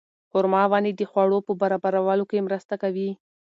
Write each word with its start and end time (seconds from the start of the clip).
خورما 0.29 0.63
ونې 0.71 0.91
د 0.95 1.01
خواړو 1.11 1.37
په 1.47 1.51
برابرولو 1.61 2.23
کې 2.29 2.45
مرسته 2.47 2.75
کوي. 2.83 3.09